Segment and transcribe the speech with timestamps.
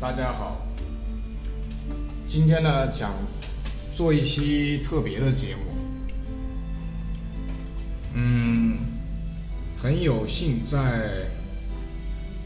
[0.00, 0.58] 大家好，
[2.28, 3.14] 今天呢想
[3.94, 5.62] 做一期特别的节目，
[8.14, 8.78] 嗯，
[9.78, 11.26] 很有幸在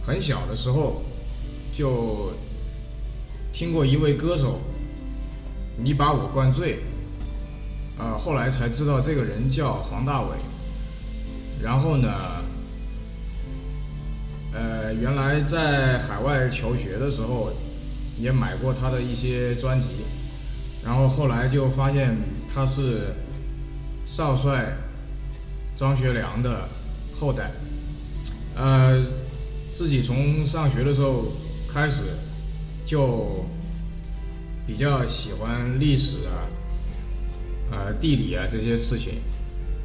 [0.02, 1.02] 很小的时候
[1.72, 2.32] 就
[3.52, 4.60] 听过一位歌手，
[5.76, 6.78] 你把我灌醉，
[7.98, 10.36] 啊，后来才知道这个人叫黄大炜，
[11.62, 12.08] 然后呢。
[14.52, 17.52] 呃，原来在海外求学的时候，
[18.18, 19.88] 也买过他的一些专辑，
[20.82, 22.16] 然后后来就发现
[22.52, 23.14] 他是
[24.06, 24.76] 少帅
[25.76, 26.68] 张学良的
[27.14, 27.50] 后代。
[28.56, 29.04] 呃，
[29.72, 31.26] 自己从上学的时候
[31.68, 32.04] 开始
[32.84, 33.44] 就
[34.66, 36.48] 比较喜欢历史啊、
[37.70, 39.20] 呃地理啊这些事情，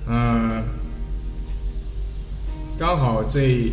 [0.08, 0.64] 嗯，
[2.80, 3.72] 刚好这。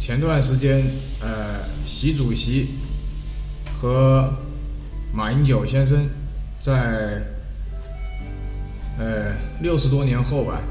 [0.00, 0.84] 前段时间，
[1.20, 2.70] 呃，习主席
[3.78, 4.32] 和
[5.12, 6.08] 马英九先生
[6.60, 7.22] 在
[8.98, 10.62] 呃六十多年后吧，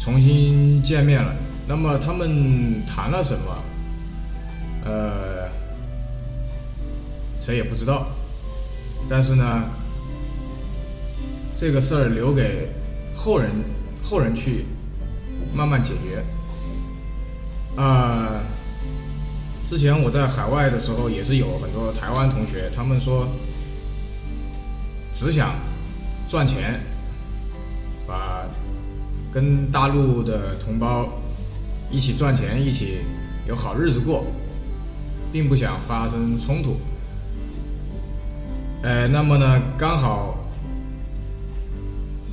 [0.00, 1.34] 重新见面了。
[1.68, 3.56] 那么他们谈了什么？
[4.84, 5.48] 呃，
[7.40, 8.08] 谁也不知道。
[9.08, 9.64] 但是呢，
[11.56, 12.68] 这个事儿留给
[13.14, 13.50] 后人
[14.02, 14.64] 后人去
[15.54, 16.24] 慢慢解决。
[17.78, 18.40] 啊，
[19.64, 23.28] 之前我在海外的时候，也是有很多台湾同学，他们说
[25.14, 25.54] 只想
[26.26, 26.80] 赚钱，
[28.04, 28.44] 把
[29.30, 31.08] 跟大陆的同胞
[31.88, 32.96] 一起赚钱，一起
[33.46, 34.24] 有好日子过，
[35.30, 36.80] 并不想发生冲突。
[38.82, 40.36] 呃，那么呢，刚好，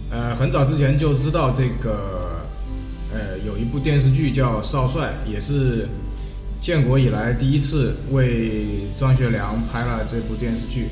[0.10, 2.34] 呃，很早之前就知道这个。
[3.16, 5.88] 呃，有一部电视剧叫《少帅》，也是
[6.60, 10.90] 建国以来第一次为张学良拍了这部电视剧。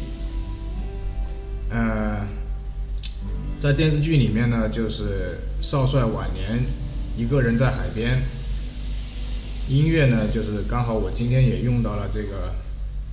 [1.70, 2.26] 呃，
[3.60, 6.64] 在电视剧里面呢，就是少帅晚年
[7.18, 8.18] 一个人在海边，
[9.68, 12.54] 音乐呢，就是刚好我今天也用到了这个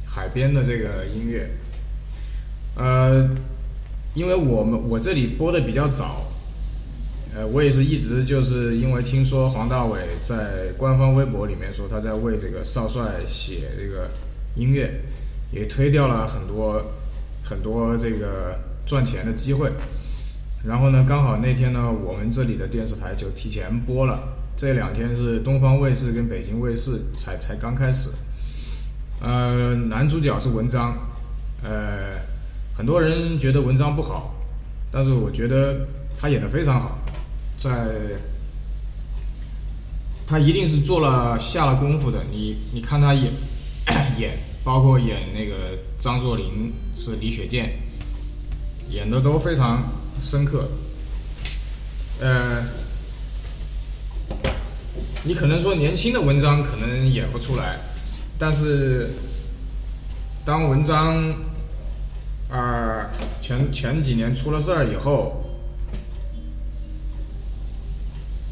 [0.06, 1.50] 海边的这个音乐。
[2.76, 3.28] 呃，
[4.14, 6.29] 因为我们我这里播的比较早。
[7.34, 14.10] 呃，我也是一直就是因为听说黄大炜在官方微博里面说他在为这个少帅写这个
[14.56, 15.00] 音乐，
[15.52, 16.82] 也推掉了很多
[17.44, 19.70] 很多这个赚钱的机会。
[20.64, 24.36] 然后呢，刚好那天呢，我们这里的电视台就提前播了。
[24.56, 28.10] 这两天是东方卫视跟北京卫视才才刚开始。
[29.22, 30.98] 呃，男主角是文章，
[31.62, 32.18] 呃，
[32.76, 34.34] 很多人觉得文章不好，
[34.90, 35.86] 但是我觉得
[36.18, 36.98] 他演的非常好。
[37.60, 37.68] 在，
[40.26, 42.24] 他一定是做了下了功夫的。
[42.32, 43.30] 你你看他演
[44.18, 47.78] 演，包括演那个张作霖是李雪健，
[48.88, 50.70] 演的都非常深刻。
[52.18, 52.64] 呃，
[55.24, 57.78] 你可能说年轻的文章可能演不出来，
[58.38, 59.10] 但是
[60.46, 61.34] 当文章
[62.48, 63.10] 啊
[63.42, 65.44] 前前几年出了事儿以后。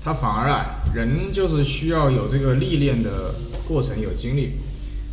[0.03, 3.35] 他反而啊，人就是需要有这个历练的
[3.67, 4.53] 过程，有经历。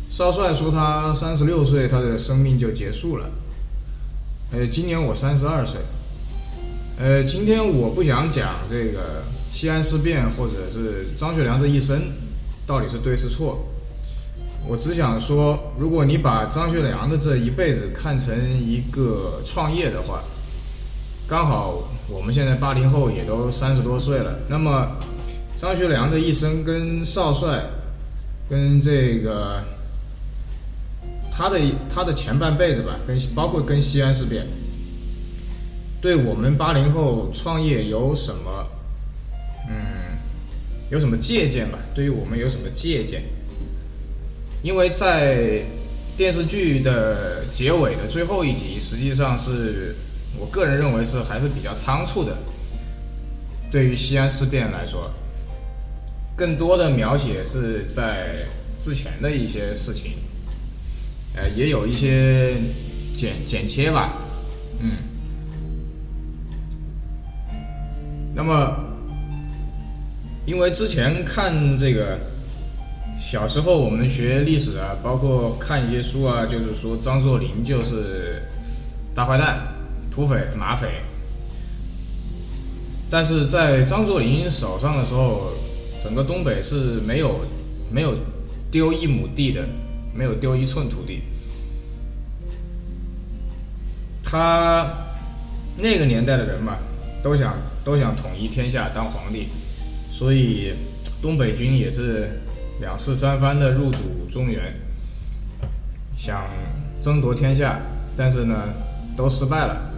[0.08, 3.28] 少帅说他三十六岁，他的生命就结束了。
[4.52, 5.80] 呃，今年我三十二岁。
[6.98, 12.00] 呃，今天我不想讲这个西安事变，或者是张学良这一生
[12.66, 13.66] 到底是对是错。
[14.66, 20.22] 我只想说，如果你把张学良的这一辈子看成一个创业的话。
[21.28, 24.92] 刚好我们现在八零后也都三十多岁了，那么
[25.58, 27.64] 张学良的一生跟少帅，
[28.48, 29.60] 跟这个
[31.32, 31.58] 他的
[31.92, 34.46] 他的前半辈子吧，跟包括跟西安事变，
[36.00, 38.64] 对我们八零后创业有什么，
[39.68, 40.16] 嗯，
[40.90, 41.78] 有什么借鉴吧？
[41.92, 43.22] 对于我们有什么借鉴？
[44.62, 45.64] 因为在
[46.16, 49.96] 电视剧的结尾的最后一集，实际上是。
[50.38, 52.36] 我个人认为是还是比较仓促的。
[53.70, 55.10] 对于西安事变来说，
[56.36, 58.46] 更多的描写是在
[58.80, 60.12] 之前的一些事情，
[61.34, 62.54] 呃，也有一些
[63.16, 64.12] 剪剪切吧，
[64.78, 64.92] 嗯。
[68.34, 68.76] 那么，
[70.46, 72.18] 因为之前看这个，
[73.20, 78.42] 小时候我们学历史啊，包括看一些书啊，就是说张作霖就是
[79.14, 79.66] 大坏蛋。
[80.16, 80.88] 土匪、马匪，
[83.10, 85.52] 但是在张作霖手上的时候，
[86.00, 87.40] 整个东北是没有
[87.92, 88.16] 没有
[88.70, 89.62] 丢一亩地的，
[90.14, 91.20] 没有丢一寸土地。
[94.24, 94.90] 他
[95.76, 96.78] 那个年代的人嘛，
[97.22, 97.54] 都想
[97.84, 99.48] 都想统一天下当皇帝，
[100.10, 100.72] 所以
[101.20, 102.30] 东北军也是
[102.80, 103.98] 两次三番的入主
[104.32, 104.74] 中原，
[106.16, 106.48] 想
[107.02, 107.78] 争夺天下，
[108.16, 108.56] 但是呢
[109.14, 109.92] 都失败了。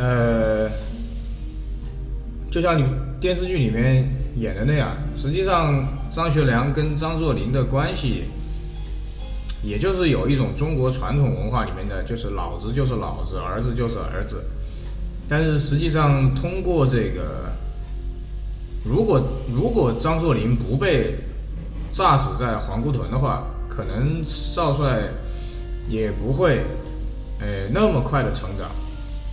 [0.00, 0.70] 呃，
[2.50, 2.86] 就像你
[3.20, 8.24] 电视剧里面演的那样，实际上张学良跟张作霖的关系。
[9.62, 14.42] 也就是有一种中国传统文化里面的，就是老子就是老子，儿子就是儿子。
[15.28, 17.52] 但是实际上，通过这个，
[18.82, 19.22] 如果
[19.54, 21.18] 如果张作霖不被
[21.92, 25.02] 炸死在皇姑屯的话，可能少帅
[25.90, 26.60] 也不会
[27.38, 28.70] 呃那么快的成长。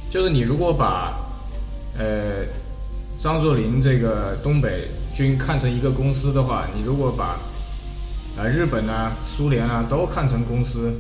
[0.09, 1.13] 就是你如果把
[1.97, 2.45] 呃
[3.19, 7.37] 张作霖这个东北军看成一个公司的话，你如果把
[8.37, 10.93] 啊，日本呢、苏联啊，都看成公司，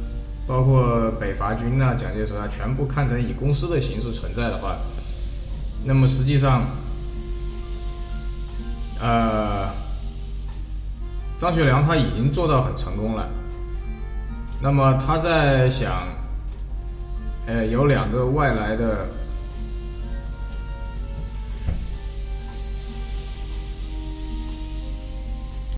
[0.47, 4.75] 包括北伐军啊、蒋介石啊，全部看成以公司的形式存在的话，
[5.85, 6.63] 那么实际上，
[8.99, 9.69] 呃，
[11.37, 13.29] 张学良他已经做到很成功了。
[14.59, 16.07] 那么他在想，
[17.47, 19.07] 呃，有两个外来的